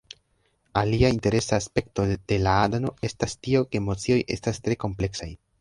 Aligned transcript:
Alia 0.79 1.09
interesa 1.15 1.55
aspekto 1.63 2.07
de 2.29 2.39
Láadano 2.47 2.95
estas 3.11 3.39
tio 3.45 3.65
ke 3.69 3.83
emocioj 3.85 4.21
estas 4.39 4.63
tre 4.67 4.83
kompleksaj 4.87 5.33